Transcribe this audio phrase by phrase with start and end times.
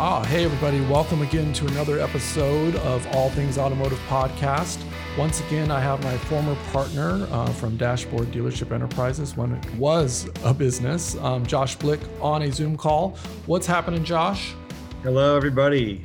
[0.00, 4.80] Ah, hey everybody, welcome again to another episode of All Things Automotive Podcast.
[5.18, 10.30] Once again, I have my former partner uh, from Dashboard Dealership Enterprises when it was
[10.44, 13.16] a business, um, Josh Blick, on a Zoom call.
[13.46, 14.54] What's happening, Josh?
[15.02, 16.04] Hello, everybody.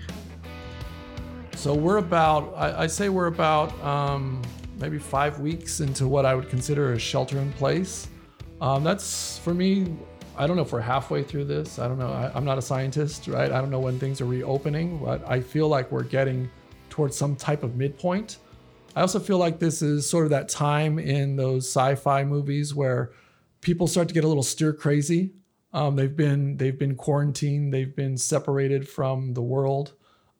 [1.56, 4.42] So we're about, I, I say we're about um,
[4.80, 8.08] maybe five weeks into what I would consider a shelter in place.
[8.60, 9.96] Um, that's for me
[10.36, 11.78] I don't know if we're halfway through this.
[11.78, 12.12] I don't know.
[12.12, 13.52] I, am not a scientist, right?
[13.52, 16.50] I don't know when things are reopening, but I feel like we're getting
[16.90, 18.38] towards some type of midpoint.
[18.96, 23.12] I also feel like this is sort of that time in those sci-fi movies where
[23.62, 25.34] people start to get a little stir crazy.
[25.72, 27.74] Um, they've been they've been quarantined.
[27.74, 29.94] They've been separated from the world.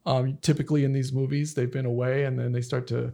[0.06, 3.14] Um, typically in these movies, they've been away, and then they start to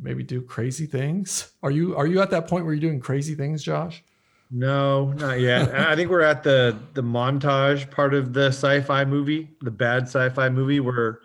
[0.00, 1.52] maybe do crazy things.
[1.62, 4.02] Are you are you at that point where you're doing crazy things, Josh?
[4.50, 5.72] No, not yet.
[5.74, 10.48] I think we're at the the montage part of the sci-fi movie, the bad sci-fi
[10.48, 11.20] movie, where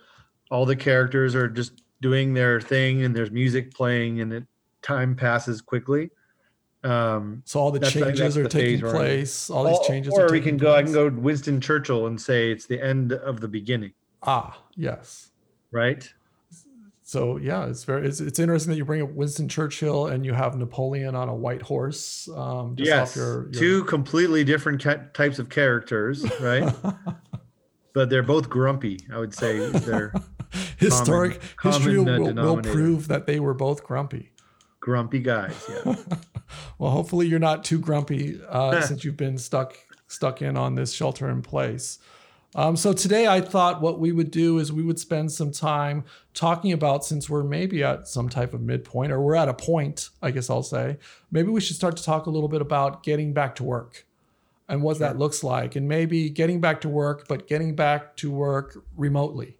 [0.51, 4.43] all the characters are just doing their thing and there's music playing and it
[4.83, 6.11] time passes quickly.
[6.83, 9.49] Um, so all the changes are taking place.
[9.49, 10.13] All these changes.
[10.13, 10.73] Or we can go.
[10.73, 10.79] Place.
[10.79, 13.93] I can go Winston Churchill and say it's the end of the beginning.
[14.21, 15.31] Ah, yes.
[15.71, 16.07] Right
[17.07, 20.33] so yeah, it's very it's, it's interesting that you bring up Winston Churchill and you
[20.33, 22.27] have Napoleon on a white horse.
[22.35, 23.51] Um, yes, your, your...
[23.51, 26.73] two completely different ca- types of characters, right?
[27.93, 28.99] but they're both grumpy.
[29.13, 30.13] I would say they're
[30.77, 34.31] historic common, history common will, will prove that they were both grumpy.
[34.79, 35.95] Grumpy guys, yeah.
[36.79, 40.91] well, hopefully you're not too grumpy uh, since you've been stuck stuck in on this
[40.91, 41.99] shelter in place.
[42.55, 46.05] Um, so today I thought what we would do is we would spend some time
[46.33, 50.09] talking about since we're maybe at some type of midpoint or we're at a point,
[50.21, 50.97] I guess I'll say,
[51.29, 54.07] maybe we should start to talk a little bit about getting back to work
[54.69, 55.07] and what sure.
[55.07, 59.59] that looks like and maybe getting back to work, but getting back to work remotely,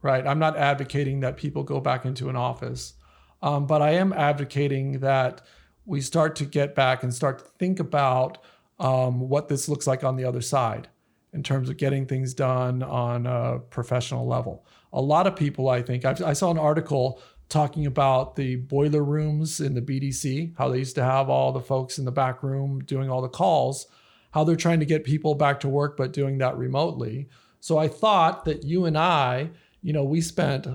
[0.00, 0.24] right?
[0.24, 2.94] I'm not advocating that people go back into an office,
[3.42, 5.40] um, but I am advocating that
[5.86, 8.38] we start to get back and start to think about
[8.78, 10.88] um, what this looks like on the other side
[11.32, 14.64] in terms of getting things done on a professional level.
[14.92, 19.02] A lot of people, I think, I've, i saw an article talking about the boiler
[19.02, 22.42] rooms in the BDC, how they used to have all the folks in the back
[22.42, 23.86] room doing all the calls,
[24.32, 27.28] how they're trying to get people back to work, but doing that remotely.
[27.60, 29.50] So I thought that you and I,
[29.82, 30.66] you know, we spent,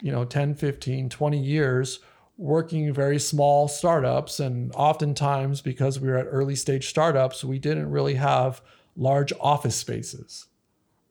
[0.00, 2.00] you know, 10, 15, 20 years
[2.36, 4.40] working very small startups.
[4.40, 8.60] And oftentimes, because we were at early stage startups, we didn't really have
[8.96, 10.46] large office spaces,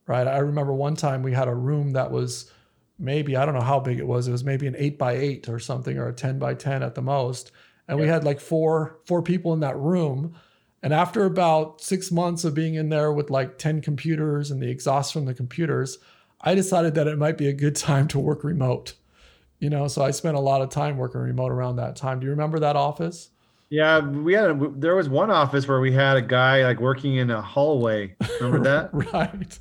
[0.08, 0.28] right?
[0.28, 2.52] I remember one time we had a room that was
[3.00, 4.28] maybe, I don't know how big it was.
[4.28, 6.96] It was maybe an eight by eight or something, or a 10 by 10 at
[6.96, 7.52] the most.
[7.88, 8.04] And yeah.
[8.04, 10.36] we had like four, four people in that room.
[10.84, 14.70] And after about six months of being in there with like 10 computers and the
[14.70, 15.98] exhaust from the computers,
[16.40, 18.94] I decided that it might be a good time to work remote.
[19.60, 22.20] You know, so I spent a lot of time working remote around that time.
[22.20, 23.30] Do you remember that office?
[23.72, 27.16] Yeah, we had a, there was one office where we had a guy like working
[27.16, 28.14] in a hallway.
[28.42, 28.90] Remember that?
[28.94, 29.60] right.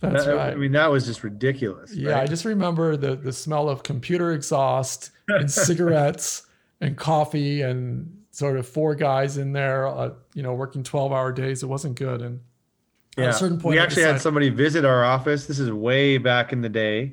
[0.00, 0.52] That's that, right.
[0.52, 1.94] I mean, that was just ridiculous.
[1.94, 2.22] Yeah, right?
[2.22, 6.46] I just remember the the smell of computer exhaust and cigarettes
[6.80, 11.30] and coffee and sort of four guys in there, uh, you know, working twelve hour
[11.30, 11.62] days.
[11.62, 12.22] It wasn't good.
[12.22, 12.40] And
[13.18, 13.24] yeah.
[13.24, 15.44] at a certain point, we actually decided, had somebody visit our office.
[15.44, 17.12] This is way back in the day.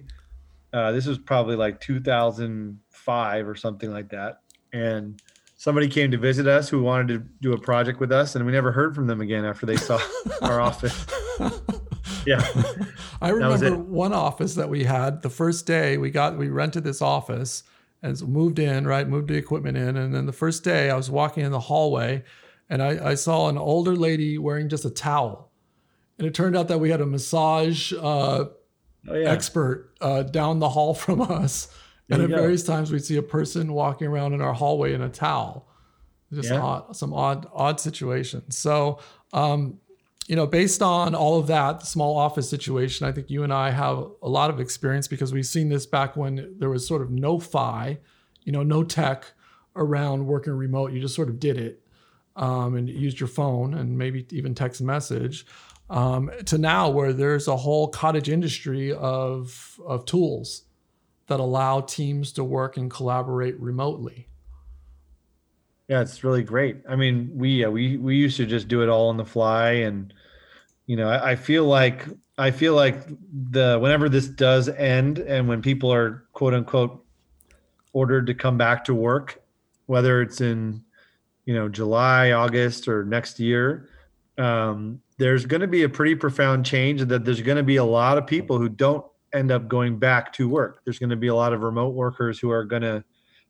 [0.72, 5.22] Uh, this was probably like 2005 or something like that, and
[5.58, 8.52] somebody came to visit us who wanted to do a project with us, and we
[8.52, 10.00] never heard from them again after they saw
[10.42, 11.06] our office.
[12.26, 12.46] Yeah,
[13.22, 15.22] I remember one office that we had.
[15.22, 17.64] The first day we got, we rented this office
[18.02, 18.86] and moved in.
[18.86, 21.60] Right, moved the equipment in, and then the first day I was walking in the
[21.60, 22.26] hallway,
[22.70, 25.52] and I, I saw an older lady wearing just a towel,
[26.18, 28.50] and it turned out that we had a massage uh, oh,
[29.08, 29.30] yeah.
[29.30, 31.70] expert uh, down the hall from us
[32.10, 32.36] and at go.
[32.38, 35.68] various times we'd see a person walking around in our hallway in a towel.
[36.34, 36.62] Just yeah.
[36.62, 38.58] odd, some odd, odd situations.
[38.58, 39.00] So,
[39.34, 39.80] um,
[40.28, 43.54] you know, based on all of that, the small office situation, I think you and
[43.54, 47.02] I have a lot of experience because we've seen this back when there was sort
[47.02, 48.00] of no fi,
[48.44, 49.32] you know, no tech
[49.76, 50.92] around working remote.
[50.92, 51.82] You just sort of did it
[52.36, 55.46] um, and used your phone and maybe even text message.
[55.90, 60.64] Um, to now where there's a whole cottage industry of of tools
[61.28, 64.28] that allow teams to work and collaborate remotely.
[65.88, 66.78] Yeah, it's really great.
[66.90, 69.72] I mean, we uh, we we used to just do it all on the fly,
[69.72, 70.14] and
[70.86, 72.06] you know, I, I feel like
[72.38, 73.08] I feel like
[73.52, 77.04] the whenever this does end, and when people are quote unquote
[77.94, 79.42] ordered to come back to work,
[79.86, 80.84] whether it's in
[81.46, 83.88] you know July, August, or next year,
[84.38, 87.84] um, there's going to be a pretty profound change that there's going to be a
[87.84, 90.82] lot of people who don't end up going back to work.
[90.84, 93.04] There's going to be a lot of remote workers who are going to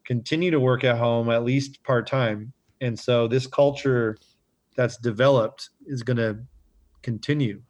[0.05, 2.53] continue to work at home at least part time.
[2.81, 4.17] And so this culture
[4.75, 6.39] that's developed is going to
[7.01, 7.61] continue.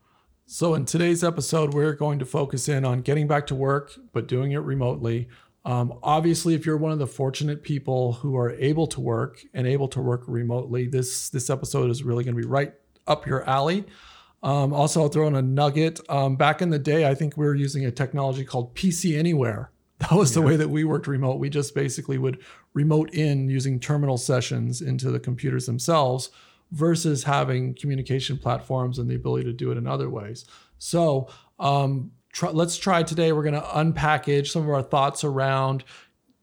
[0.50, 4.28] So, in today's episode, we're going to focus in on getting back to work, but
[4.28, 5.28] doing it remotely.
[5.66, 9.68] Um, obviously, if you're one of the fortunate people who are able to work and
[9.68, 12.72] able to work remotely, this this episode is really going to be right
[13.08, 13.84] up your alley.
[14.44, 16.00] Um, also, I'll throw in a nugget.
[16.10, 19.72] Um, back in the day, I think we were using a technology called PC Anywhere.
[20.00, 21.40] That was the way that we worked remote.
[21.40, 22.38] We just basically would
[22.76, 26.30] remote in using terminal sessions into the computers themselves
[26.72, 30.46] versus having communication platforms and the ability to do it in other ways.
[30.78, 33.32] So um, try, let's try today.
[33.32, 35.84] We're going to unpackage some of our thoughts around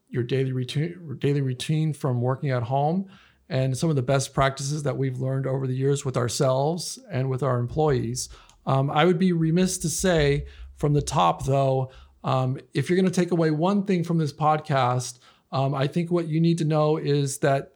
[0.09, 3.09] your daily routine, daily routine from working at home,
[3.49, 7.29] and some of the best practices that we've learned over the years with ourselves and
[7.29, 8.29] with our employees.
[8.67, 10.47] Um, I would be remiss to say
[10.77, 11.91] from the top, though,
[12.23, 15.19] um, if you're going to take away one thing from this podcast,
[15.53, 17.75] um, I think what you need to know is that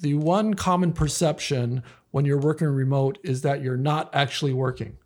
[0.00, 4.96] the one common perception when you're working remote is that you're not actually working.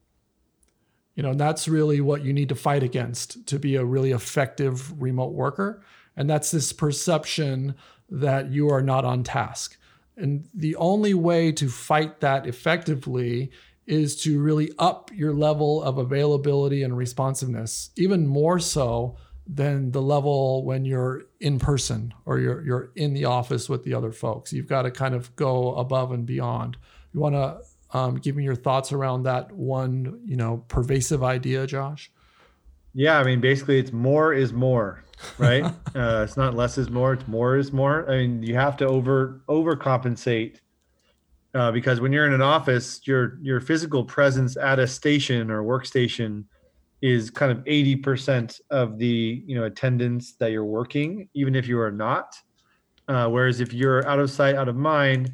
[1.15, 4.13] You know, and that's really what you need to fight against to be a really
[4.13, 5.83] effective remote worker.
[6.17, 7.75] And that's this perception
[8.11, 9.77] that you are not on task.
[10.17, 13.51] And the only way to fight that effectively
[13.87, 19.17] is to really up your level of availability and responsiveness, even more so
[19.47, 23.95] than the level when you're in person or you're you're in the office with the
[23.95, 24.53] other folks.
[24.53, 26.77] You've got to kind of go above and beyond.
[27.13, 27.59] You want to
[27.97, 32.11] um, give me your thoughts around that one, you know, pervasive idea, Josh?
[32.99, 35.05] Yeah, I mean, basically, it's more is more,
[35.37, 35.65] right?
[35.95, 38.11] uh, it's not less is more; it's more is more.
[38.11, 40.61] I mean, you have to over overcompensate
[41.55, 45.63] uh, because when you're in an office, your your physical presence at a station or
[45.63, 46.45] workstation
[47.03, 51.79] is kind of 80% of the you know attendance that you're working even if you
[51.79, 52.35] are not
[53.09, 55.31] uh, whereas if you're out of sight out of mind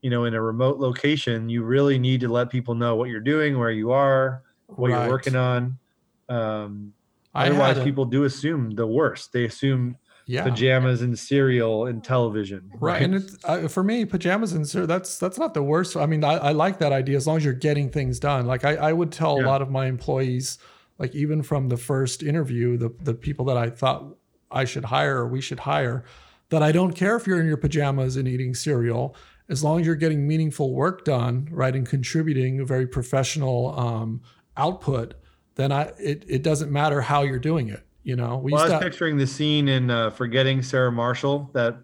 [0.00, 3.20] you know in a remote location you really need to let people know what you're
[3.20, 5.02] doing where you are what right.
[5.02, 5.78] you're working on
[6.28, 6.92] um,
[7.34, 9.96] otherwise people do assume the worst they assume
[10.26, 10.42] yeah.
[10.42, 13.02] pajamas and cereal and television right, right.
[13.02, 16.22] and it's, uh, for me pajamas and cereal that's that's not the worst i mean
[16.22, 18.92] I, I, like that idea as long as you're getting things done like i, I
[18.92, 19.46] would tell yeah.
[19.46, 20.58] a lot of my employees
[20.98, 24.16] like even from the first interview, the the people that I thought
[24.50, 26.04] I should hire or we should hire,
[26.50, 29.16] that I don't care if you're in your pajamas and eating cereal,
[29.48, 34.20] as long as you're getting meaningful work done, right, and contributing a very professional um,
[34.56, 35.14] output,
[35.58, 37.84] then I it it doesn't matter how you're doing it.
[38.04, 41.50] You know, we well, I was to, picturing the scene in uh, Forgetting Sarah Marshall
[41.52, 41.76] that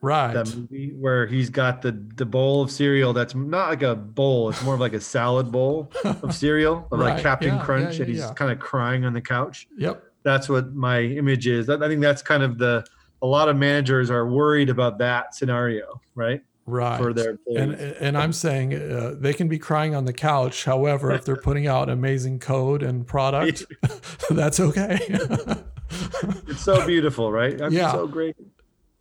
[0.00, 0.32] right.
[0.32, 4.48] that movie where he's got the the bowl of cereal that's not like a bowl
[4.48, 7.14] it's more of like a salad bowl of cereal of right.
[7.14, 9.68] like captain yeah, crunch yeah, yeah, and he's kind of crying on the couch.
[9.76, 10.02] Yep.
[10.22, 11.70] That's what my image is.
[11.70, 12.84] I think that's kind of the
[13.22, 17.00] a lot of managers are worried about that scenario right right.
[17.00, 17.60] for their employees.
[17.60, 20.64] and and i'm saying uh, they can be crying on the couch.
[20.64, 23.64] However if they're putting out amazing code and product
[24.30, 24.98] that's okay.
[26.48, 27.56] It's so beautiful right?
[27.56, 27.92] That's yeah.
[27.92, 28.36] so great.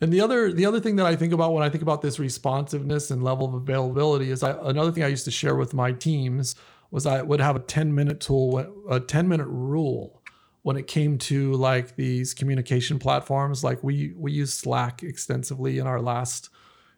[0.01, 2.19] And the other the other thing that I think about when I think about this
[2.19, 5.91] responsiveness and level of availability is I, another thing I used to share with my
[5.91, 6.55] teams
[6.91, 8.57] was I would have a 10 minute tool
[8.89, 10.21] a 10 minute rule
[10.61, 13.63] when it came to like these communication platforms.
[13.63, 16.49] Like we we use Slack extensively in our last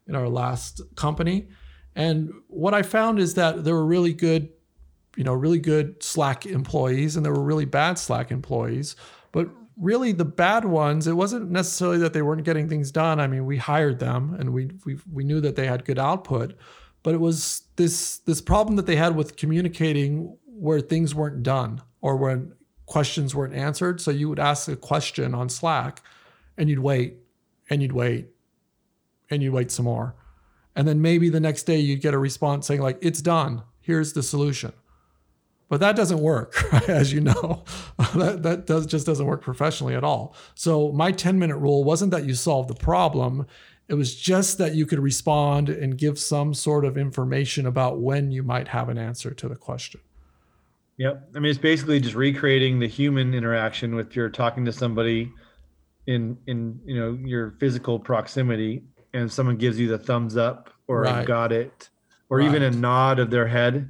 [0.08, 1.48] in our last company
[1.96, 4.50] and what I found is that there were really good
[5.16, 8.96] you know really good Slack employees and there were really bad Slack employees
[9.32, 9.50] but
[9.82, 13.20] really the bad ones, it wasn't necessarily that they weren't getting things done.
[13.20, 16.56] I mean, we hired them and we we we knew that they had good output,
[17.04, 21.82] but it was this this problem that they had with communicating where things weren't done
[22.02, 22.54] or when
[22.86, 24.00] questions weren't answered.
[24.00, 26.02] So you would ask a question on Slack
[26.58, 27.18] and you'd wait
[27.70, 28.28] and you'd wait
[29.32, 30.16] and you'd wait some more.
[30.76, 33.64] And then maybe the next day you'd get a response saying like it's done.
[33.82, 34.74] Here's the solution.
[35.70, 37.64] But that doesn't work, as you know.
[38.16, 40.36] that that does just doesn't work professionally at all.
[40.54, 43.48] So my 10 minute rule wasn't that you solved the problem.
[43.88, 48.32] It was just that you could respond and give some sort of information about when
[48.32, 50.00] you might have an answer to the question.
[50.98, 51.32] Yep.
[51.36, 55.32] I mean, it's basically just recreating the human interaction with your talking to somebody
[56.08, 58.84] in in you know your physical proximity,
[59.14, 61.26] and someone gives you the thumbs up or right.
[61.26, 61.90] got it,
[62.30, 62.48] or right.
[62.48, 63.90] even a nod of their head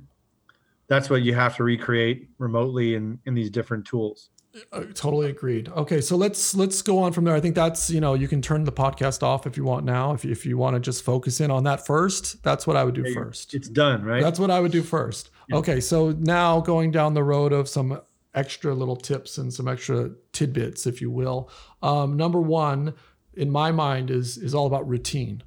[0.92, 4.30] that's what you have to recreate remotely in in these different tools
[4.74, 5.70] Uh, totally agreed.
[5.70, 7.34] Okay, so let's let's go on from there.
[7.34, 10.12] I think that's you know you can turn the podcast off if you want now.
[10.12, 12.84] If you, if you want to just focus in on that first, that's what I
[12.84, 13.54] would do yeah, first.
[13.54, 14.22] It's done, right?
[14.22, 15.30] That's what I would do first.
[15.48, 15.56] Yeah.
[15.60, 18.02] Okay, so now going down the road of some
[18.34, 21.50] extra little tips and some extra tidbits, if you will.
[21.82, 22.94] Um, number one,
[23.34, 25.44] in my mind, is is all about routine.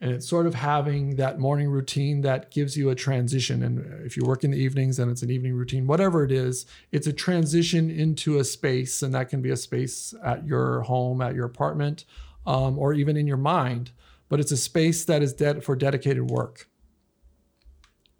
[0.00, 3.64] And it's sort of having that morning routine that gives you a transition.
[3.64, 5.86] And if you work in the evenings then it's an evening routine.
[5.86, 10.14] Whatever it is it's a transition into a space and that can be a space
[10.24, 12.04] at your home at your apartment
[12.46, 13.90] um, or even in your mind
[14.28, 16.68] but it's a space that is dead for dedicated work.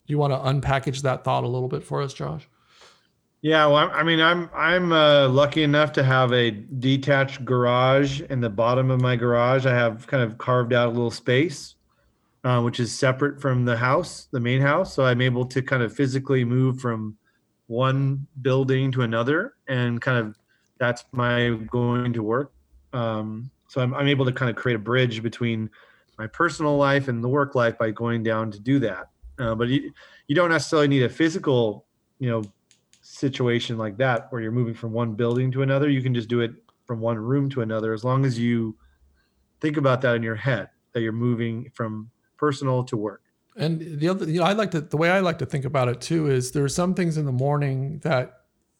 [0.07, 2.49] You want to unpackage that thought a little bit for us josh
[3.41, 8.21] yeah, well, I mean, I'm I'm uh, lucky enough to have a detached garage.
[8.23, 11.77] In the bottom of my garage, I have kind of carved out a little space,
[12.43, 14.93] uh, which is separate from the house, the main house.
[14.93, 17.17] So I'm able to kind of physically move from
[17.69, 20.37] one building to another, and kind of
[20.79, 22.53] that's my going to work.
[22.93, 25.71] Um, so I'm I'm able to kind of create a bridge between
[26.19, 29.11] my personal life and the work life by going down to do that.
[29.39, 29.93] Uh, but you
[30.27, 31.87] you don't necessarily need a physical,
[32.19, 32.43] you know
[33.09, 36.41] situation like that where you're moving from one building to another you can just do
[36.41, 36.53] it
[36.85, 38.77] from one room to another as long as you
[39.61, 43.23] think about that in your head that you're moving from personal to work.
[43.57, 45.89] And the other you know i like to the way i like to think about
[45.89, 48.35] it too is there are some things in the morning that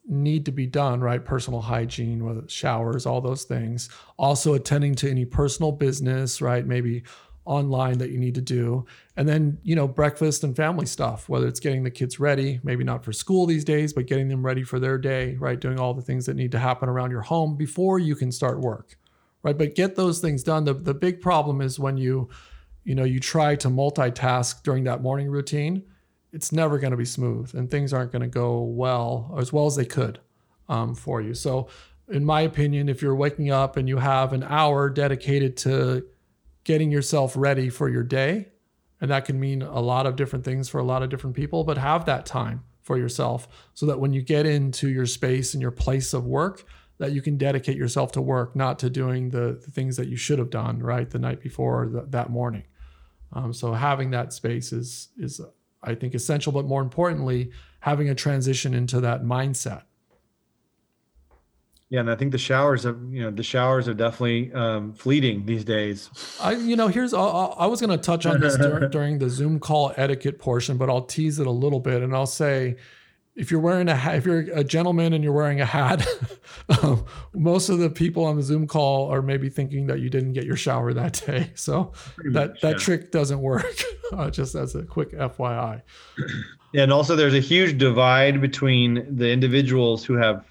[0.07, 1.25] need to be done right?
[1.25, 3.89] Personal hygiene whether showers all those things.
[4.19, 6.67] Also attending to any personal business right?
[6.67, 7.03] Maybe
[7.49, 8.85] online that you need to do.
[9.17, 12.85] And then, you know, breakfast and family stuff, whether it's getting the kids ready, maybe
[12.85, 15.59] not for school these days, but getting them ready for their day, right?
[15.59, 18.61] Doing all the things that need to happen around your home before you can start
[18.61, 18.99] work,
[19.43, 19.57] right?
[19.57, 20.65] But get those things done.
[20.65, 22.29] The, the big problem is when you,
[22.85, 25.85] you know, you try to multitask during that morning routine,
[26.33, 29.67] it's never going to be smooth and things aren't going to go well as well
[29.67, 30.21] as they could
[30.69, 31.33] um, for you.
[31.33, 31.69] So,
[32.11, 36.07] in my opinion, if you're waking up and you have an hour dedicated to
[36.69, 38.47] getting yourself ready for your day.
[39.01, 41.65] And that can mean a lot of different things for a lot of different people,
[41.65, 45.63] but have that time for yourself so that when you get into your space and
[45.63, 46.67] your place of work,
[46.99, 50.17] that you can dedicate yourself to work, not to doing the, the things that you
[50.17, 52.65] should have done right the night before or the, that morning.
[53.33, 55.41] Um, so having that space is is
[55.83, 59.85] I think essential, but more importantly, having a transition into that mindset
[61.91, 65.47] yeah, and I think the showers have you know the showers are definitely um, fleeting
[65.47, 66.11] these days.
[66.41, 69.31] I you know here's I, I was going to touch on this during, during the
[69.31, 72.77] Zoom call etiquette portion, but I'll tease it a little bit and I'll say
[73.39, 76.05] if you're wearing a hat, if you're a gentleman and you're wearing a hat,
[76.83, 80.33] um, most of the people on the Zoom call are maybe thinking that you didn't
[80.33, 81.53] get your shower that day.
[81.55, 82.79] So Pretty that much, that yeah.
[82.79, 83.81] trick doesn't work.
[84.13, 85.83] uh, just as a quick FYI.
[86.73, 90.45] Yeah, and also there's a huge divide between the individuals who have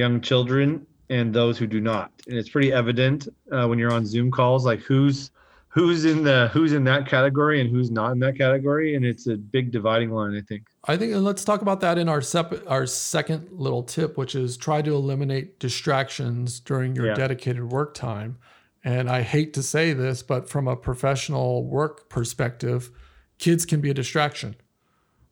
[0.00, 2.10] young children and those who do not.
[2.26, 5.30] And it's pretty evident uh, when you're on Zoom calls, like who's
[5.68, 9.26] who's in the who's in that category and who's not in that category, and it's
[9.26, 10.36] a big dividing line.
[10.36, 10.62] I think.
[10.84, 14.34] I think, and let's talk about that in our sep- our second little tip, which
[14.34, 17.14] is try to eliminate distractions during your yeah.
[17.14, 18.38] dedicated work time.
[18.82, 22.90] And I hate to say this, but from a professional work perspective,
[23.38, 24.56] kids can be a distraction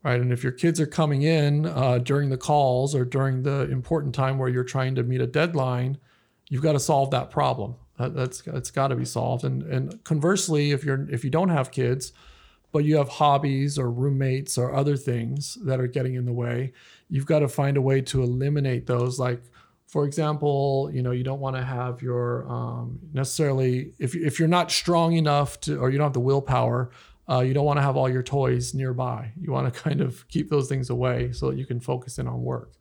[0.08, 0.20] right?
[0.20, 4.14] And if your kids are coming in uh, during the calls or during the important
[4.14, 5.98] time where you're trying to meet a deadline,
[6.48, 7.74] you've got to solve that problem.
[7.98, 9.44] That, that's it's got to be solved.
[9.44, 12.12] And and conversely, if you're if you don't have kids,
[12.72, 16.72] but you have hobbies or roommates or other things that are getting in the way,
[17.10, 19.18] you've got to find a way to eliminate those.
[19.18, 19.42] Like
[19.86, 24.48] for example, you know, you don't want to have your um, necessarily if if you're
[24.48, 26.90] not strong enough to or you don't have the willpower
[27.30, 29.30] uh, you don't want to have all your toys nearby.
[29.40, 32.26] You want to kind of keep those things away so that you can focus in
[32.26, 32.72] on work.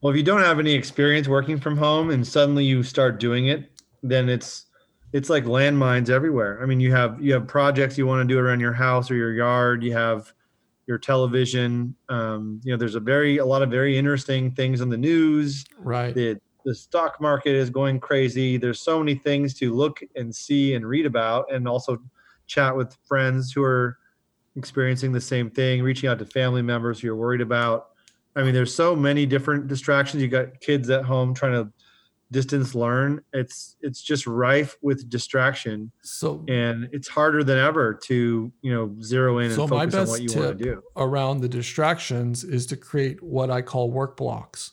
[0.00, 3.46] Well, if you don't have any experience working from home and suddenly you start doing
[3.46, 3.70] it,
[4.02, 4.66] then it's
[5.14, 6.60] it's like landmines everywhere.
[6.62, 9.14] I mean, you have you have projects you want to do around your house or
[9.14, 9.82] your yard.
[9.82, 10.30] You have
[10.86, 11.94] your television.
[12.10, 15.64] Um, you know, there's a very a lot of very interesting things in the news.
[15.78, 16.14] Right.
[16.14, 18.58] The the stock market is going crazy.
[18.58, 22.02] There's so many things to look and see and read about, and also
[22.46, 23.98] chat with friends who are
[24.56, 27.88] experiencing the same thing, reaching out to family members who you're worried about.
[28.36, 30.22] I mean, there's so many different distractions.
[30.22, 31.72] You got kids at home trying to
[32.30, 33.22] distance learn.
[33.32, 35.92] It's it's just rife with distraction.
[36.02, 40.08] So and it's harder than ever to you know zero in so and focus on
[40.08, 40.82] what you want to do.
[40.96, 44.72] Around the distractions is to create what I call work blocks.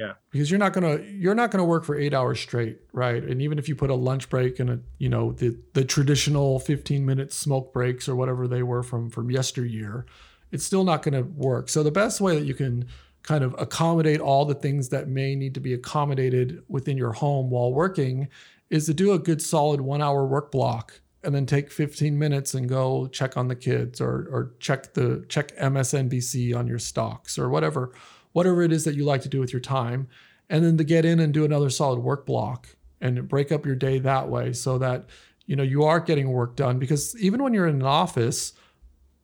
[0.00, 0.14] Yeah.
[0.30, 3.22] Because you're not gonna you're not gonna work for eight hours straight, right?
[3.22, 6.58] And even if you put a lunch break and a you know the the traditional
[6.58, 10.06] 15 minute smoke breaks or whatever they were from from yesteryear,
[10.52, 11.68] it's still not gonna work.
[11.68, 12.86] So the best way that you can
[13.22, 17.50] kind of accommodate all the things that may need to be accommodated within your home
[17.50, 18.28] while working
[18.70, 22.54] is to do a good solid one hour work block and then take 15 minutes
[22.54, 27.38] and go check on the kids or or check the check MSNBC on your stocks
[27.38, 27.92] or whatever
[28.32, 30.08] whatever it is that you like to do with your time
[30.48, 32.68] and then to get in and do another solid work block
[33.00, 35.06] and break up your day that way so that
[35.46, 36.78] you know you are getting work done.
[36.78, 38.52] Because even when you're in an office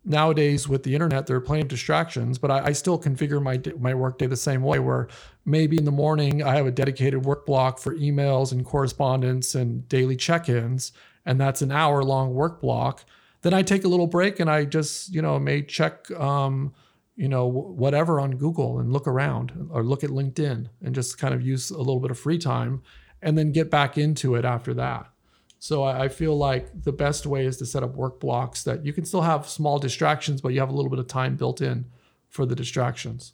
[0.07, 3.61] nowadays with the internet there are plenty of distractions but I, I still configure my
[3.81, 5.09] my workday the same way where
[5.45, 9.89] maybe in the morning i have a dedicated work block for emails and correspondence and
[9.89, 10.93] daily check-ins
[11.25, 13.05] and that's an hour long work block.
[13.43, 16.73] Then i take a little break and i just you know may check um,
[17.17, 21.35] you know whatever on google and look around or look at linkedin and just kind
[21.35, 22.83] of use a little bit of free time
[23.23, 25.11] and then get back into it after that
[25.59, 28.93] so I, feel like the best way is to set up work blocks that you
[28.93, 31.87] can still have small distractions, but you have a little bit of time built in
[32.29, 33.33] for the distractions.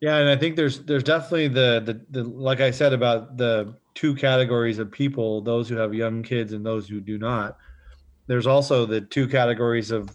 [0.00, 3.74] Yeah, and I think there's there's definitely the, the the like I said about the
[3.94, 7.56] two categories of people, those who have young kids and those who do not.
[8.26, 10.10] There's also the two categories of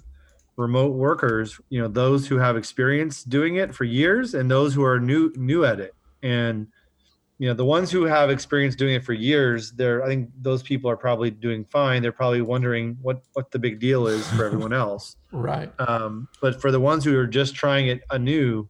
[0.55, 4.83] remote workers, you know, those who have experience doing it for years and those who
[4.83, 5.93] are new new at it.
[6.21, 6.67] And
[7.39, 10.63] you know the ones who have experience doing it for years they're i think those
[10.63, 12.01] people are probably doing fine.
[12.01, 15.17] They're probably wondering what what the big deal is for everyone else.
[15.31, 15.71] Right.
[15.79, 18.69] Um, but for the ones who are just trying it anew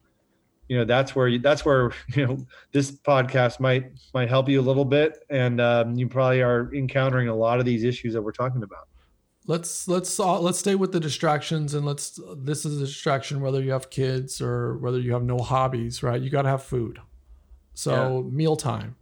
[0.70, 2.38] you know that's where you, that's where you know
[2.72, 5.20] this podcast might might help you a little bit.
[5.30, 8.88] And um, you probably are encountering a lot of these issues that we're talking about
[9.46, 13.62] let's let's uh, let's stay with the distractions and let's this is a distraction whether
[13.62, 17.00] you have kids or whether you have no hobbies right you got to have food
[17.74, 18.36] so yeah.
[18.36, 18.96] mealtime.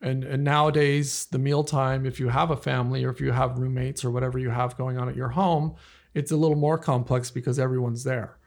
[0.00, 4.04] And and nowadays the mealtime, if you have a family or if you have roommates
[4.04, 5.74] or whatever you have going on at your home,
[6.14, 8.38] it's a little more complex because everyone's there.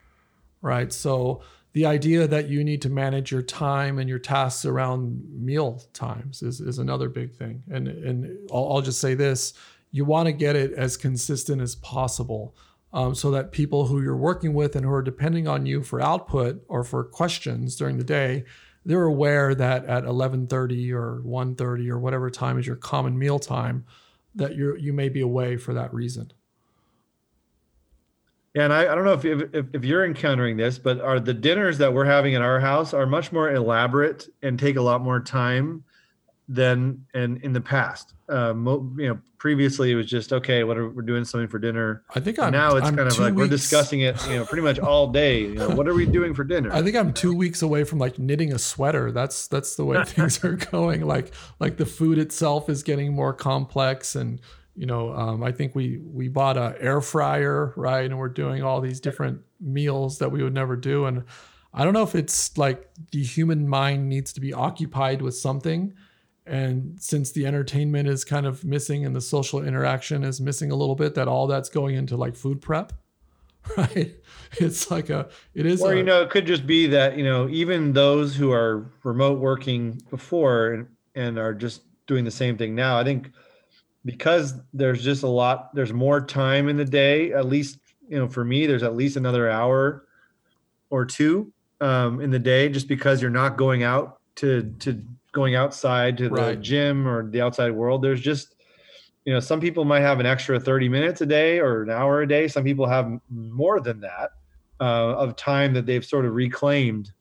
[0.61, 0.93] Right.
[0.93, 1.41] So
[1.73, 6.41] the idea that you need to manage your time and your tasks around meal times
[6.41, 7.63] is, is another big thing.
[7.69, 9.53] And and I'll, I'll just say this:
[9.91, 12.55] you want to get it as consistent as possible,
[12.93, 16.01] um, so that people who you're working with and who are depending on you for
[16.01, 18.43] output or for questions during the day
[18.85, 23.85] they're aware that at 11:30 or 1:30 or whatever time is your common meal time
[24.35, 26.31] that you you may be away for that reason.
[28.53, 31.33] Yeah, and I, I don't know if, if if you're encountering this, but are the
[31.33, 35.01] dinners that we're having in our house are much more elaborate and take a lot
[35.01, 35.83] more time
[36.51, 38.13] than in in the past.
[38.27, 40.65] Uh, mo, you know, previously it was just okay.
[40.65, 42.03] What are we're doing something for dinner?
[42.13, 43.37] I think I'm, now it's I'm kind of like weeks.
[43.37, 44.21] we're discussing it.
[44.27, 45.41] You know, pretty much all day.
[45.41, 46.69] You know, what are we doing for dinner?
[46.73, 49.13] I think I'm two weeks away from like knitting a sweater.
[49.13, 51.05] That's that's the way things are going.
[51.05, 54.41] Like like the food itself is getting more complex and
[54.73, 58.63] you know um, i think we we bought a air fryer right and we're doing
[58.63, 61.25] all these different meals that we would never do and
[61.73, 65.93] i don't know if it's like the human mind needs to be occupied with something
[66.45, 70.75] and since the entertainment is kind of missing and the social interaction is missing a
[70.75, 72.93] little bit, that all that's going into like food prep,
[73.77, 74.15] right?
[74.57, 75.81] It's like a, it is.
[75.81, 78.91] Or, a, you know, it could just be that, you know, even those who are
[79.03, 83.31] remote working before and, and are just doing the same thing now, I think
[84.03, 87.77] because there's just a lot, there's more time in the day, at least,
[88.09, 90.07] you know, for me, there's at least another hour
[90.89, 95.55] or two um, in the day just because you're not going out to, to going
[95.55, 96.61] outside to the right.
[96.61, 98.01] gym or the outside world.
[98.01, 98.55] There's just,
[99.25, 102.21] you know, some people might have an extra 30 minutes a day or an hour
[102.21, 102.47] a day.
[102.47, 104.31] Some people have more than that
[104.79, 107.11] uh, of time that they've sort of reclaimed.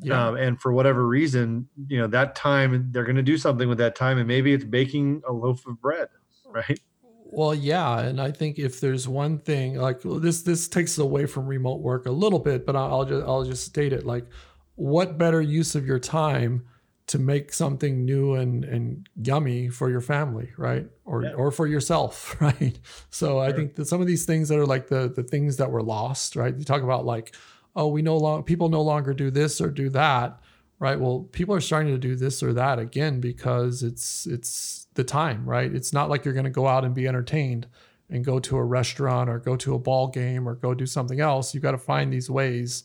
[0.00, 0.28] Yeah.
[0.28, 3.78] Um, and for whatever reason, you know, that time they're going to do something with
[3.78, 6.08] that time, and maybe it's baking a loaf of bread,
[6.48, 6.80] right?
[7.26, 11.46] Well, yeah, and I think if there's one thing like this, this takes away from
[11.46, 14.26] remote work a little bit, but I'll just I'll just state it like,
[14.74, 16.64] what better use of your time
[17.06, 20.86] to make something new and, and yummy for your family, right?
[21.04, 21.32] Or yeah.
[21.32, 22.78] or for yourself, right?
[23.10, 23.40] So sure.
[23.40, 25.82] I think that some of these things that are like the the things that were
[25.82, 26.56] lost, right?
[26.56, 27.34] You talk about like,
[27.76, 30.40] oh, we no longer people no longer do this or do that,
[30.78, 30.98] right?
[30.98, 35.44] Well, people are starting to do this or that again because it's it's the time,
[35.44, 35.72] right?
[35.72, 37.66] It's not like you're going to go out and be entertained
[38.10, 41.20] and go to a restaurant or go to a ball game or go do something
[41.20, 41.52] else.
[41.52, 42.84] You've got to find these ways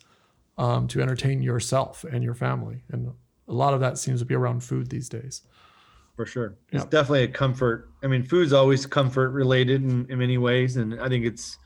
[0.58, 3.14] um, to entertain yourself and your family and
[3.50, 5.42] a lot of that seems to be around food these days.
[6.16, 6.56] For sure.
[6.72, 7.90] It's definitely a comfort.
[8.04, 10.76] I mean, food's always comfort related in, in many ways.
[10.76, 11.58] And I think it's,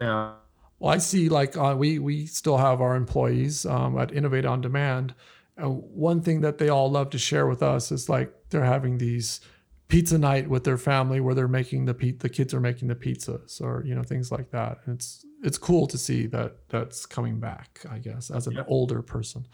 [0.00, 0.34] uh,
[0.78, 4.60] well, I see like uh, we, we still have our employees um, at Innovate on
[4.60, 5.14] Demand.
[5.56, 8.98] And one thing that they all love to share with us is like they're having
[8.98, 9.40] these
[9.88, 12.94] pizza night with their family where they're making the pe- the kids are making the
[12.94, 17.04] pizzas or you know things like that and it's it's cool to see that that's
[17.04, 17.80] coming back.
[17.90, 18.64] I guess as an yeah.
[18.68, 19.46] older person.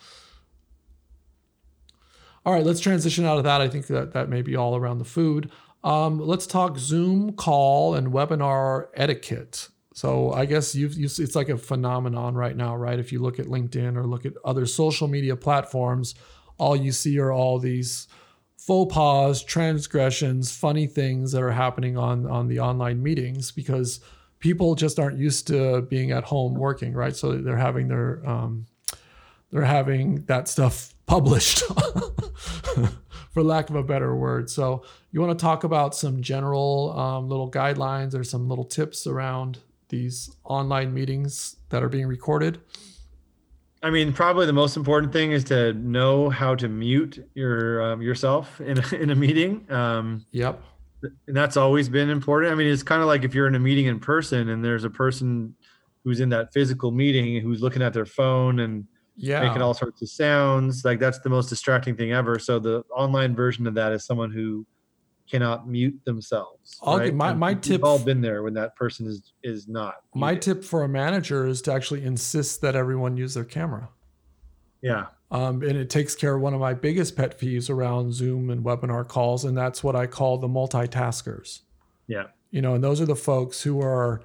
[2.48, 3.60] All right, let's transition out of that.
[3.60, 5.50] I think that that may be all around the food.
[5.84, 9.68] Um, let's talk Zoom call and webinar etiquette.
[9.92, 12.98] So I guess you've, you, it's like a phenomenon right now, right?
[12.98, 16.14] If you look at LinkedIn or look at other social media platforms,
[16.56, 18.08] all you see are all these
[18.56, 24.00] faux pas, transgressions, funny things that are happening on on the online meetings because
[24.38, 27.14] people just aren't used to being at home working, right?
[27.14, 28.64] So they're having their um,
[29.50, 31.62] they're having that stuff published,
[33.32, 34.48] for lack of a better word.
[34.48, 39.06] So you want to talk about some general um, little guidelines or some little tips
[39.06, 42.60] around these online meetings that are being recorded.
[43.82, 48.02] I mean, probably the most important thing is to know how to mute your um,
[48.02, 49.70] yourself in a, in a meeting.
[49.70, 50.62] Um, yep.
[51.02, 52.52] And that's always been important.
[52.52, 54.82] I mean, it's kind of like if you're in a meeting in person and there's
[54.82, 55.54] a person
[56.02, 58.84] who's in that physical meeting who's looking at their phone and
[59.18, 59.40] yeah.
[59.40, 60.84] making all sorts of sounds.
[60.84, 62.38] Like that's the most distracting thing ever.
[62.38, 64.66] So the online version of that is someone who
[65.28, 66.78] cannot mute themselves.
[66.82, 67.14] I'll, Right?
[67.14, 67.80] My, my tip.
[67.80, 69.96] We've all been there when that person is is not.
[70.14, 70.20] Muted.
[70.20, 73.90] My tip for a manager is to actually insist that everyone use their camera.
[74.80, 75.06] Yeah.
[75.30, 78.64] Um, and it takes care of one of my biggest pet peeves around Zoom and
[78.64, 81.60] webinar calls, and that's what I call the multitaskers.
[82.06, 82.28] Yeah.
[82.50, 84.22] You know, and those are the folks who are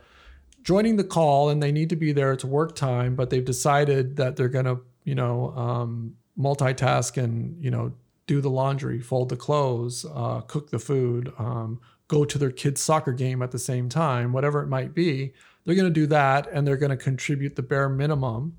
[0.64, 2.32] joining the call and they need to be there.
[2.32, 7.62] It's work time, but they've decided that they're going to, you know, um, multitask and
[7.64, 7.94] you know
[8.26, 12.82] do the laundry, fold the clothes, uh, cook the food, um, go to their kid's
[12.82, 15.34] soccer game at the same time, whatever it might be.
[15.66, 18.58] They're going to do that and they're going to contribute the bare minimum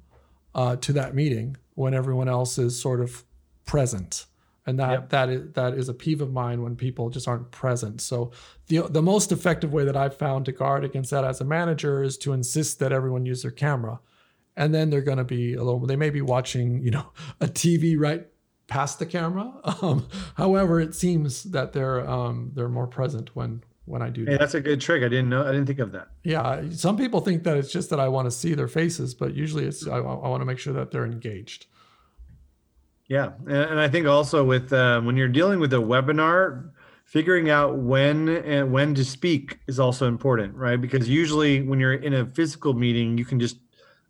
[0.54, 3.24] uh, to that meeting when everyone else is sort of
[3.64, 4.26] present.
[4.66, 5.10] And that, yep.
[5.10, 8.00] that is that is a peeve of mine when people just aren't present.
[8.00, 8.32] So
[8.68, 12.02] the the most effective way that I've found to guard against that as a manager
[12.02, 14.00] is to insist that everyone use their camera
[14.56, 17.06] and then they're going to be a little they may be watching you know
[17.40, 18.28] a tv right
[18.66, 19.52] past the camera.
[19.82, 24.24] Um, however, it seems that they're um, they're more present when when I do.
[24.24, 24.40] Hey, that.
[24.40, 25.02] that's a good trick.
[25.02, 25.42] I didn't know.
[25.42, 26.08] I didn't think of that.
[26.22, 29.34] Yeah, some people think that it's just that I want to see their faces, but
[29.34, 31.66] usually it's I, I want to make sure that they're engaged.
[33.08, 36.70] Yeah, and I think also with uh, when you're dealing with a webinar,
[37.04, 40.80] figuring out when and when to speak is also important, right?
[40.80, 43.58] Because usually when you're in a physical meeting, you can just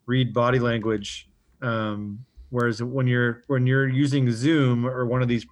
[0.07, 1.29] read body language.
[1.61, 5.45] Um, Whereas when you're when you're using Zoom or one of these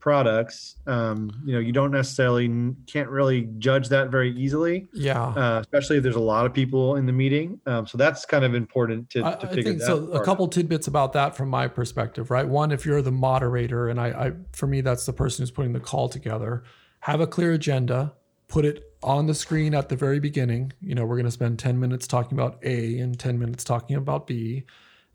[0.00, 2.48] products, um, you know, you don't necessarily
[2.86, 4.86] can't really judge that very easily.
[4.92, 5.22] Yeah.
[5.22, 7.60] Uh, especially if there's a lot of people in the meeting.
[7.66, 10.06] Um, so that's kind of important to, to I, figure I think so.
[10.12, 10.52] A couple out.
[10.52, 12.46] tidbits about that from my perspective, right?
[12.46, 15.72] One, if you're the moderator, and I, I, for me, that's the person who's putting
[15.72, 16.64] the call together.
[17.00, 18.14] Have a clear agenda.
[18.48, 20.72] Put it on the screen at the very beginning.
[20.80, 23.96] You know, we're going to spend 10 minutes talking about A and 10 minutes talking
[23.96, 24.64] about B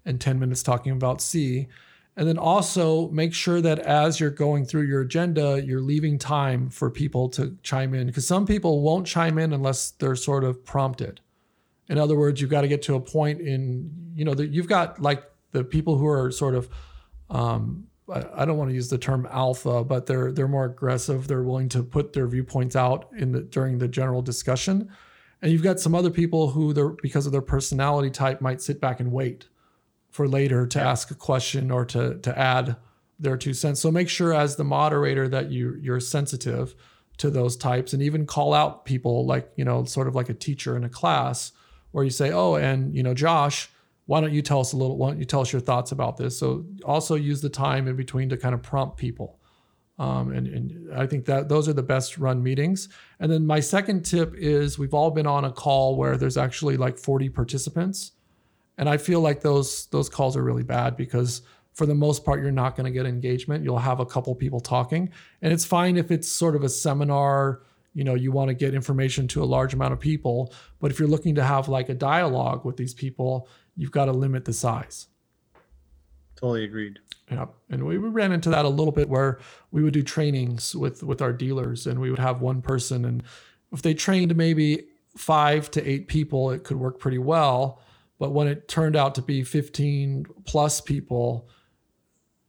[0.06, 1.68] and 10 minutes talking about C.
[2.16, 6.70] And then also make sure that as you're going through your agenda, you're leaving time
[6.70, 10.64] for people to chime in because some people won't chime in unless they're sort of
[10.64, 11.22] prompted.
[11.90, 14.68] In other words, you've got to get to a point in, you know, that you've
[14.68, 16.70] got like the people who are sort of,
[17.32, 21.28] um, I, don't want to use the term alpha, but they're they're more aggressive.
[21.28, 24.92] They're willing to put their viewpoints out in the during the general discussion.
[25.42, 28.80] And you've got some other people who, they're because of their personality type, might sit
[28.80, 29.48] back and wait
[30.14, 32.76] for later to ask a question or to to add
[33.20, 33.82] their two cents.
[33.82, 36.76] So make sure as the moderator that you you're sensitive
[37.18, 40.34] to those types and even call out people like, you know, sort of like a
[40.34, 41.52] teacher in a class
[41.92, 43.70] where you say, "Oh, and you know, Josh,
[44.06, 46.18] why don't you tell us a little why don't you tell us your thoughts about
[46.18, 49.40] this?" So also use the time in between to kind of prompt people.
[49.98, 52.90] Um, and, and I think that those are the best run meetings.
[53.20, 56.78] And then my second tip is we've all been on a call where there's actually
[56.78, 58.12] like 40 participants
[58.78, 61.42] and I feel like those those calls are really bad because
[61.74, 63.64] for the most part you're not going to get engagement.
[63.64, 67.62] You'll have a couple people talking, and it's fine if it's sort of a seminar.
[67.94, 70.98] You know, you want to get information to a large amount of people, but if
[70.98, 74.54] you're looking to have like a dialogue with these people, you've got to limit the
[74.54, 75.08] size.
[76.36, 76.98] Totally agreed.
[77.30, 79.40] Yeah, and we, we ran into that a little bit where
[79.72, 83.24] we would do trainings with with our dealers, and we would have one person, and
[83.72, 87.80] if they trained maybe five to eight people, it could work pretty well
[88.20, 91.50] but when it turned out to be 15 plus people,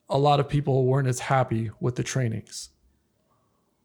[0.09, 2.71] a lot of people weren't as happy with the trainings.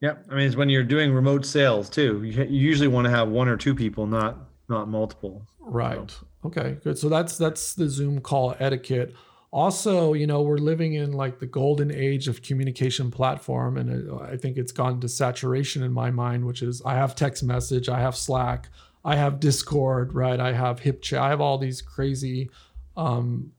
[0.00, 2.22] Yeah, I mean, it's when you're doing remote sales too.
[2.24, 4.38] You, you usually want to have one or two people, not
[4.68, 5.46] not multiple.
[5.58, 6.10] Right.
[6.10, 6.26] So.
[6.46, 6.78] Okay.
[6.82, 6.98] Good.
[6.98, 9.14] So that's that's the Zoom call etiquette.
[9.52, 14.18] Also, you know, we're living in like the golden age of communication platform, and uh,
[14.18, 16.46] I think it's gone to saturation in my mind.
[16.46, 18.68] Which is, I have text message, I have Slack,
[19.04, 20.38] I have Discord, right?
[20.38, 21.18] I have HipChat.
[21.18, 22.50] I have all these crazy
[22.96, 23.52] um,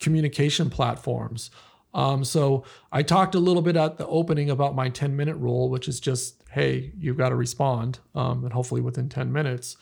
[0.00, 1.50] communication platforms.
[1.94, 5.70] Um, so I talked a little bit at the opening about my 10 minute rule,
[5.70, 9.76] which is just, hey, you've got to respond, um, and hopefully within 10 minutes.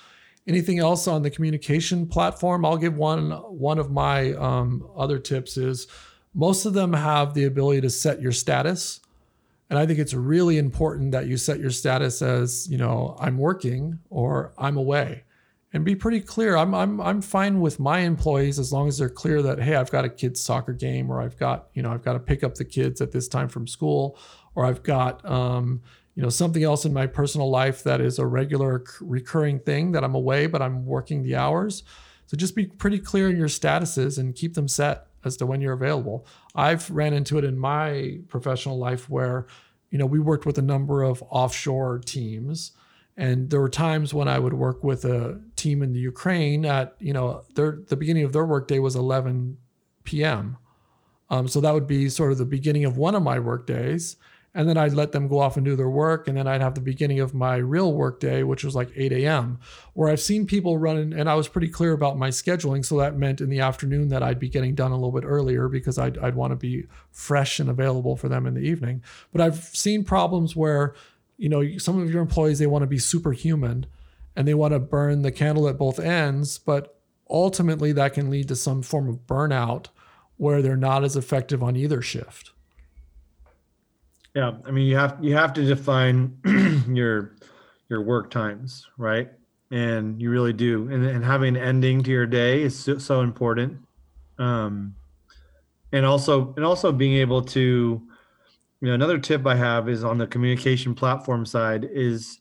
[0.47, 2.65] Anything else on the communication platform?
[2.65, 3.31] I'll give one.
[3.31, 5.87] One of my um, other tips is
[6.35, 9.01] most of them have the ability to set your status.
[9.73, 13.39] And I think it's really important that you set your status as, you know, I'm
[13.39, 15.25] working or I'm away
[15.73, 16.59] and be pretty clear.
[16.59, 19.91] I'm, I'm, I'm fine with my employees as long as they're clear that, hey, I've
[19.91, 22.57] got a kid's soccer game or I've got, you know, I've got to pick up
[22.57, 24.19] the kids at this time from school
[24.55, 25.81] or I've got, um,
[26.17, 30.05] you know, something else in my personal life that is a regular recurring thing that
[30.05, 31.83] I'm away, but I'm working the hours.
[32.27, 35.61] So just be pretty clear in your statuses and keep them set as to when
[35.61, 36.27] you're available.
[36.55, 39.47] I've ran into it in my professional life where,
[39.91, 42.73] you know, we worked with a number of offshore teams.
[43.17, 46.95] And there were times when I would work with a team in the Ukraine at,
[46.99, 49.59] you know, their the beginning of their workday was 11
[50.05, 50.57] p.m.
[51.29, 54.17] Um, so that would be sort of the beginning of one of my work days
[54.55, 56.75] and then I'd let them go off and do their work, and then I'd have
[56.75, 59.59] the beginning of my real work day, which was like 8 a.m.
[59.95, 63.17] Where I've seen people running, and I was pretty clear about my scheduling, so that
[63.17, 66.19] meant in the afternoon that I'd be getting done a little bit earlier because I'd,
[66.19, 69.03] I'd want to be fresh and available for them in the evening.
[69.33, 70.95] But I've seen problems where,
[71.39, 73.87] you know, some of your employees they want to be superhuman,
[74.37, 78.49] and they want to burn the candle at both ends, but ultimately that can lead
[78.49, 79.87] to some form of burnout
[80.37, 82.52] where they're not as effective on either shift.
[84.35, 86.39] Yeah, I mean you have you have to define
[86.89, 87.37] your
[87.89, 89.31] your work times, right?
[89.71, 90.89] And you really do.
[90.91, 93.79] And, and having an ending to your day is so, so important.
[94.39, 94.95] Um,
[95.93, 97.61] and also and also being able to,
[98.81, 102.41] you know, another tip I have is on the communication platform side is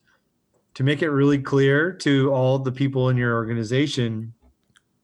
[0.75, 4.33] to make it really clear to all the people in your organization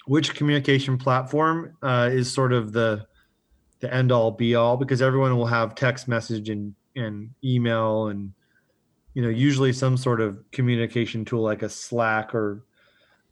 [0.05, 3.06] which communication platform uh, is sort of the
[3.79, 8.33] the end all be all because everyone will have text message and, and email and
[9.13, 12.63] you know usually some sort of communication tool like a slack or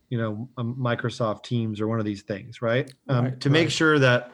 [0.10, 3.54] you know microsoft teams or one of these things right, um, right to right.
[3.54, 4.32] make sure that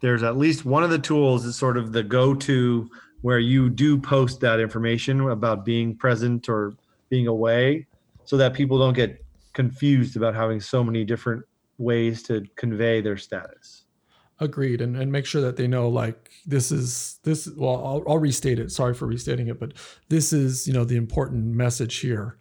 [0.00, 2.88] there's at least one of the tools is sort of the go-to
[3.22, 6.74] where you do post that information about being present or
[7.08, 7.86] being away
[8.24, 11.42] so that people don't get confused about having so many different
[11.78, 13.85] ways to convey their status
[14.38, 18.18] agreed and, and make sure that they know like this is this well I'll, I'll
[18.18, 18.70] restate it.
[18.70, 19.72] Sorry for restating it but
[20.08, 22.38] this is you know the important message here.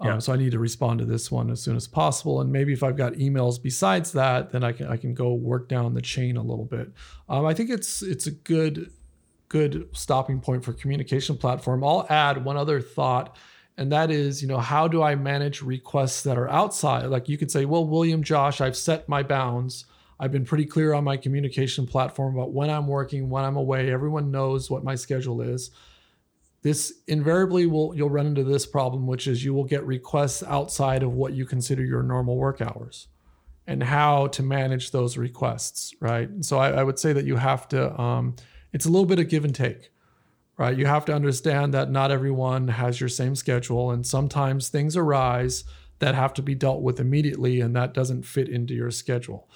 [0.00, 0.18] Um, yeah.
[0.20, 2.84] so i need to respond to this one as soon as possible and maybe if
[2.84, 6.36] i've got emails besides that then i can i can go work down the chain
[6.36, 6.92] a little bit.
[7.28, 8.92] Um, i think it's it's a good
[9.48, 11.82] good stopping point for communication platform.
[11.82, 13.36] I'll add one other thought
[13.76, 17.06] and that is you know how do i manage requests that are outside?
[17.06, 19.84] Like you could say well william josh i've set my bounds
[20.20, 23.92] I've been pretty clear on my communication platform about when I'm working, when I'm away.
[23.92, 25.70] Everyone knows what my schedule is.
[26.62, 31.02] This invariably will you'll run into this problem, which is you will get requests outside
[31.02, 33.06] of what you consider your normal work hours
[33.66, 36.28] and how to manage those requests, right?
[36.40, 38.34] So I, I would say that you have to um,
[38.72, 39.90] it's a little bit of give and take
[40.58, 40.76] right?
[40.76, 45.64] You have to understand that not everyone has your same schedule, and sometimes things arise
[46.00, 49.48] that have to be dealt with immediately, and that doesn't fit into your schedule.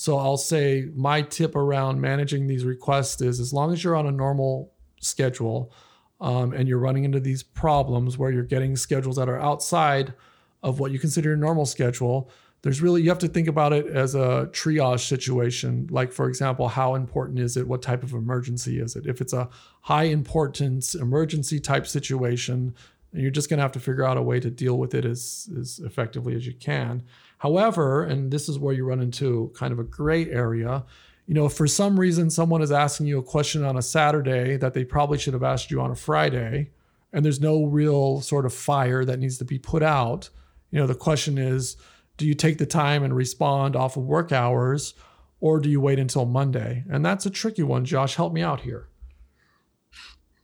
[0.00, 4.06] So I'll say my tip around managing these requests is as long as you're on
[4.06, 5.74] a normal schedule
[6.22, 10.14] um, and you're running into these problems where you're getting schedules that are outside
[10.62, 12.30] of what you consider your normal schedule,
[12.62, 15.86] there's really, you have to think about it as a triage situation.
[15.90, 17.68] Like, for example, how important is it?
[17.68, 19.04] What type of emergency is it?
[19.04, 19.50] If it's a
[19.82, 22.74] high importance emergency type situation,
[23.12, 25.50] you're just going to have to figure out a way to deal with it as,
[25.58, 27.02] as effectively as you can.
[27.40, 30.84] However, and this is where you run into kind of a gray area,
[31.26, 34.58] you know, if for some reason someone is asking you a question on a Saturday
[34.58, 36.68] that they probably should have asked you on a Friday,
[37.14, 40.28] and there's no real sort of fire that needs to be put out,
[40.70, 41.78] you know, the question is,
[42.18, 44.92] do you take the time and respond off of work hours,
[45.40, 46.84] or do you wait until Monday?
[46.90, 47.86] And that's a tricky one.
[47.86, 48.86] Josh, help me out here.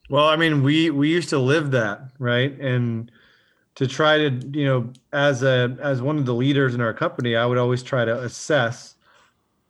[0.08, 2.58] Well, I mean, we we used to live that, right?
[2.58, 3.12] And
[3.76, 7.36] to try to you know as a as one of the leaders in our company
[7.36, 8.96] i would always try to assess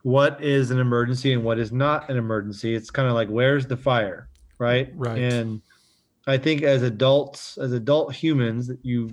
[0.03, 2.77] what is an emergency and what is not an emergency.
[2.77, 4.93] It's kind of like where's the fire right?
[4.95, 5.19] Right.
[5.19, 5.63] And
[6.29, 9.11] i think as adults as adult humans you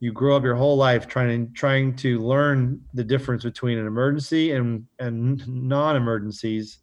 [0.00, 4.52] you grow up your whole life trying trying to learn the difference between an emergency
[4.52, 6.78] and and non-emergencies.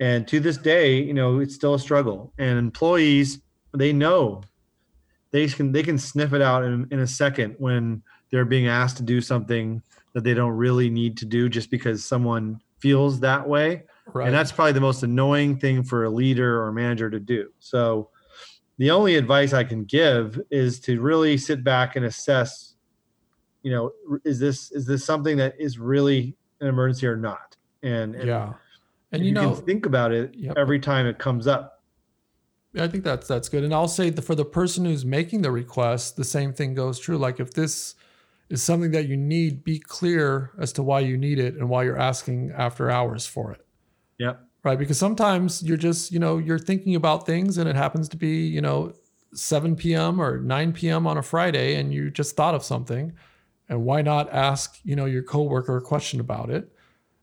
[0.00, 2.32] And to this day you know it's still a struggle.
[2.38, 3.40] And employees
[3.74, 4.42] they know
[5.32, 8.96] they can they can sniff it out in, in a second when they're being asked
[8.98, 13.48] to do something that they don't really need to do just because someone feels that
[13.48, 13.84] way.
[14.12, 14.26] Right.
[14.26, 17.52] And that's probably the most annoying thing for a leader or manager to do.
[17.60, 18.10] So
[18.78, 22.74] the only advice I can give is to really sit back and assess,
[23.62, 23.92] you know,
[24.24, 27.56] is this is this something that is really an emergency or not?
[27.82, 28.52] And, and yeah.
[29.12, 30.56] And you, you know, think about it yep.
[30.56, 31.79] every time it comes up.
[32.78, 33.64] I think that's that's good.
[33.64, 36.98] And I'll say the, for the person who's making the request, the same thing goes
[36.98, 37.18] true.
[37.18, 37.96] Like if this
[38.48, 41.84] is something that you need, be clear as to why you need it and why
[41.84, 43.66] you're asking after hours for it.
[44.18, 44.40] Yep.
[44.62, 44.78] Right.
[44.78, 48.46] Because sometimes you're just, you know, you're thinking about things and it happens to be,
[48.46, 48.92] you know,
[49.32, 50.20] 7 p.m.
[50.20, 51.06] or 9 p.m.
[51.06, 53.12] on a Friday and you just thought of something.
[53.68, 56.70] And why not ask, you know, your coworker a question about it?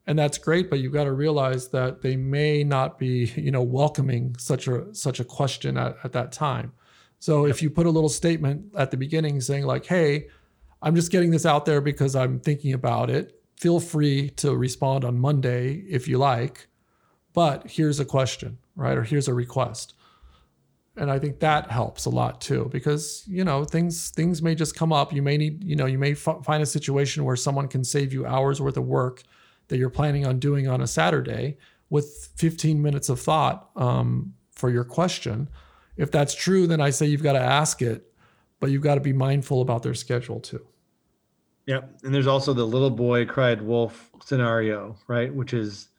[0.07, 3.61] And that's great, but you've got to realize that they may not be, you know,
[3.61, 6.71] welcoming such a such a question at, at that time.
[7.19, 10.29] So if you put a little statement at the beginning saying like, hey,
[10.81, 13.41] I'm just getting this out there because I'm thinking about it.
[13.57, 16.67] Feel free to respond on Monday if you like,
[17.33, 18.97] but here's a question, right?
[18.97, 19.95] Or here's a request.
[20.95, 24.73] And I think that helps a lot too, because you know things things may just
[24.73, 25.11] come up.
[25.11, 28.13] You may need, you know, you may f- find a situation where someone can save
[28.13, 29.23] you hours worth of work
[29.67, 31.58] that you're planning on doing on a Saturday
[31.89, 35.49] with 15 minutes of thought um, for your question.
[35.95, 38.08] If that's true, then I say you've got to ask it
[38.60, 40.65] but you've got to be mindful about their schedule too.
[41.65, 41.99] Yep.
[42.03, 45.34] And there's also the little boy cried wolf scenario, right?
[45.34, 45.89] Which is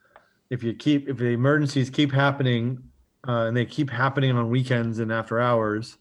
[0.51, 2.83] if you keep, if the emergencies keep happening
[3.27, 5.99] uh, and they keep happening on weekends and after hours,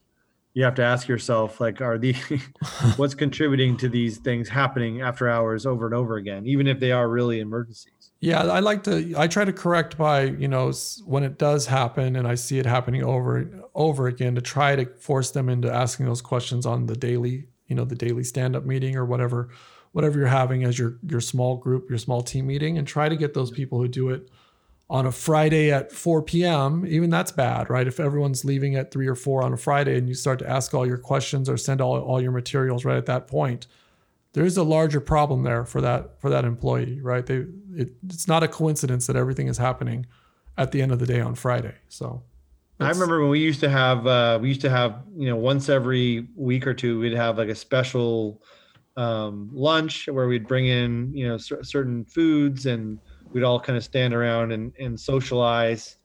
[0.57, 2.13] you have to ask yourself, like, are the,
[2.95, 6.91] what's contributing to these things happening after hours over and over again, even if they
[6.91, 8.11] are really emergencies?
[8.21, 9.13] Yeah, I like to.
[9.15, 10.71] I try to correct by you know
[11.05, 14.87] when it does happen and I see it happening over over again to try to
[14.95, 18.65] force them into asking those questions on the daily you know the daily stand up
[18.65, 19.49] meeting or whatever
[19.91, 23.15] whatever you're having as your your small group your small team meeting and try to
[23.15, 24.31] get those people who do it
[24.89, 26.85] on a Friday at 4 p.m.
[26.87, 27.87] Even that's bad, right?
[27.87, 30.73] If everyone's leaving at three or four on a Friday and you start to ask
[30.73, 33.67] all your questions or send all, all your materials right at that point,
[34.33, 37.25] there's a larger problem there for that for that employee, right?
[37.25, 37.45] They
[37.75, 40.05] it, it's not a coincidence that everything is happening
[40.57, 41.75] at the end of the day on Friday.
[41.89, 42.23] So
[42.79, 45.69] I remember when we used to have uh, we used to have you know once
[45.69, 48.41] every week or two we'd have like a special
[48.95, 52.99] um, lunch where we'd bring in you know certain foods and
[53.31, 55.97] we'd all kind of stand around and, and socialize.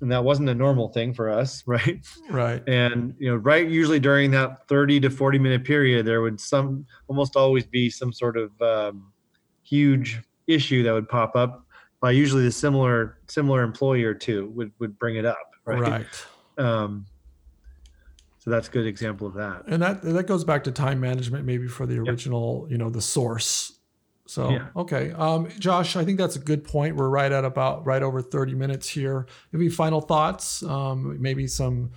[0.00, 2.04] And that wasn't a normal thing for us right?
[2.28, 2.62] Right.
[2.68, 6.86] And you know right usually during that 30 to 40 minute period there would some
[7.06, 9.12] almost always be some sort of um,
[9.62, 11.64] huge issue that would pop up
[12.00, 15.80] by usually the similar similar employee or two would would bring it up right?
[15.80, 16.26] Right.
[16.58, 17.06] Um,
[18.38, 19.64] so that's a good example of that.
[19.68, 22.72] And that that goes back to time management maybe for the original yep.
[22.72, 23.71] you know the source
[24.32, 24.68] so yeah.
[24.74, 26.96] okay, um, Josh, I think that's a good point.
[26.96, 29.26] We're right at about right over thirty minutes here.
[29.52, 31.90] Maybe final thoughts, um, maybe some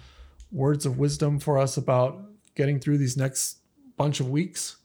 [0.51, 3.59] words of wisdom for us about getting through these next
[3.95, 4.75] bunch of weeks.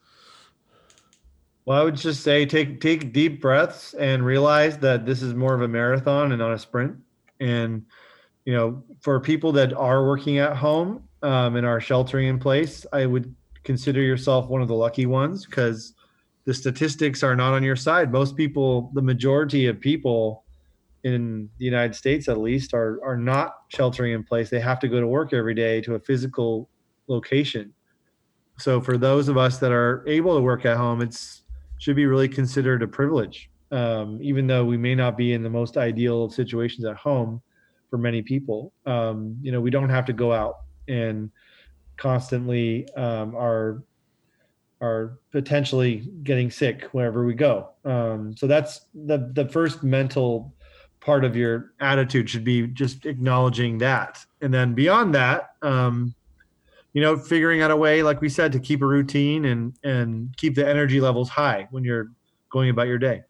[1.64, 5.52] Well, I would just say take take deep breaths and realize that this is more
[5.52, 6.96] of a marathon and not a sprint.
[7.40, 7.84] And
[8.44, 12.86] you know, for people that are working at home um, and are sheltering in place,
[12.92, 13.34] I would
[13.64, 15.94] consider yourself one of the lucky ones because
[16.50, 18.10] the statistics are not on your side.
[18.10, 20.42] Most people, the majority of people
[21.04, 24.50] in the United States at least are are not sheltering in place.
[24.50, 26.68] They have to go to work every day to a physical
[27.06, 27.72] location.
[28.58, 31.42] So for those of us that are able to work at home, it's
[31.78, 33.48] should be really considered a privilege.
[33.70, 37.40] Um, even though we may not be in the most ideal of situations at home
[37.90, 40.56] for many people, um, you know, we don't have to go out
[40.88, 41.30] and
[41.96, 43.84] constantly um, are
[44.80, 47.70] are potentially getting sick wherever we go.
[47.84, 50.54] Um, so that's the the first mental
[51.00, 56.14] part of your attitude should be just acknowledging that, and then beyond that, um,
[56.92, 60.36] you know, figuring out a way, like we said, to keep a routine and and
[60.36, 62.10] keep the energy levels high when you're
[62.50, 63.22] going about your day.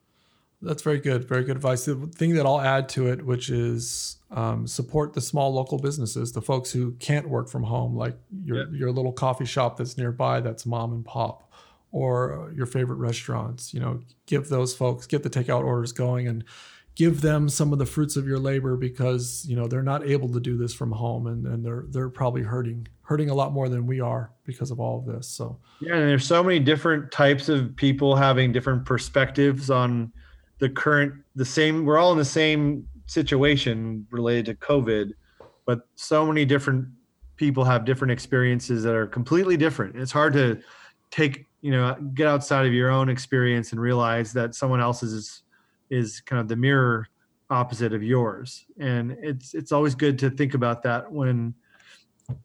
[0.62, 1.26] That's very good.
[1.26, 1.86] Very good advice.
[1.86, 6.32] The thing that I'll add to it, which is um, support the small local businesses,
[6.32, 8.78] the folks who can't work from home, like your yeah.
[8.78, 11.50] your little coffee shop that's nearby, that's mom and pop,
[11.92, 13.72] or your favorite restaurants.
[13.72, 16.44] You know, give those folks get the takeout orders going and
[16.94, 20.28] give them some of the fruits of your labor because you know they're not able
[20.28, 23.70] to do this from home and, and they're they're probably hurting hurting a lot more
[23.70, 25.26] than we are because of all of this.
[25.26, 30.12] So yeah, and there's so many different types of people having different perspectives on
[30.60, 35.12] the current the same we're all in the same situation related to covid
[35.66, 36.86] but so many different
[37.40, 39.96] people have different experiences that are completely different.
[39.96, 40.60] It's hard to
[41.10, 45.42] take you know get outside of your own experience and realize that someone else's is
[45.88, 47.08] is kind of the mirror
[47.48, 48.66] opposite of yours.
[48.78, 51.54] And it's it's always good to think about that when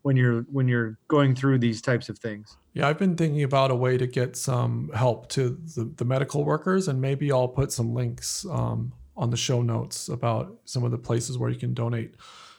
[0.02, 2.58] when you're when you're going through these types of things?
[2.74, 6.44] Yeah i've been thinking about a way to get some help to the, the medical
[6.44, 10.92] workers and maybe i'll put some links um, on the show notes about some of
[10.92, 12.16] the places where you can donate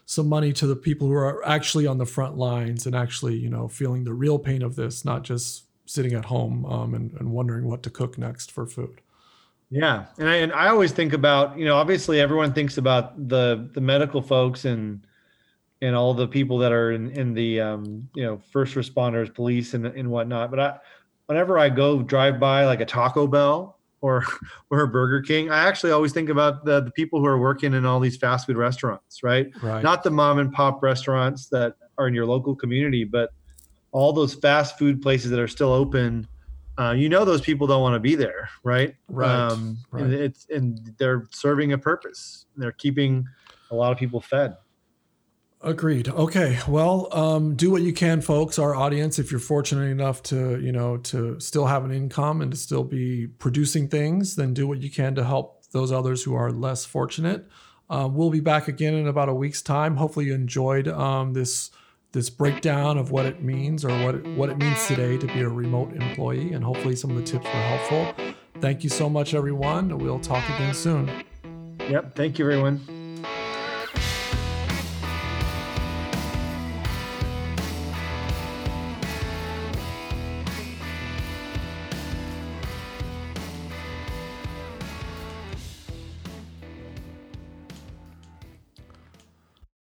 [0.07, 3.51] some money to the people who are actually on the front lines and actually you
[3.51, 7.31] know feeling the real pain of this not just sitting at home um, and, and
[7.31, 9.01] wondering what to cook next for food.
[9.71, 13.69] Yeah, and I and I always think about you know obviously everyone thinks about the
[13.73, 15.05] the medical folks and
[15.83, 19.75] and all the people that are in in the um, you know first responders, police,
[19.75, 20.51] and and whatnot.
[20.51, 20.79] But I,
[21.27, 24.25] whenever I go drive by like a Taco Bell or
[24.71, 27.75] or a Burger King, I actually always think about the the people who are working
[27.75, 29.51] in all these fast food restaurants, right?
[29.63, 29.83] Right.
[29.83, 33.31] Not the mom and pop restaurants that are in your local community, but
[33.93, 36.29] all those fast food places that are still open
[36.79, 38.95] uh, you know those people don't want to be there, right?
[39.09, 39.31] Right.
[39.31, 40.05] Um, right.
[40.05, 42.47] And it's and they're serving a purpose.
[42.57, 43.27] They're keeping
[43.71, 44.57] a lot of people fed.
[45.67, 46.09] Agreed.
[46.09, 46.61] Okay.
[46.69, 48.57] Well, um, do what you can, folks.
[48.57, 52.53] Our audience, if you're fortunate enough to, you know, to still have an income and
[52.53, 56.37] to still be producing things, then do what you can to help those others who
[56.37, 57.49] are less fortunate.
[57.91, 59.97] Uh, we'll be back again in about a week's time.
[59.97, 61.73] Hopefully, you enjoyed um, this
[62.13, 65.41] this breakdown of what it means or what it, what it means today to be
[65.41, 66.53] a remote employee.
[66.53, 68.15] And hopefully, some of the tips were helpful.
[68.61, 69.99] Thank you so much, everyone.
[69.99, 71.11] We'll talk again soon.
[71.81, 72.15] Yep.
[72.15, 72.96] Thank you, everyone.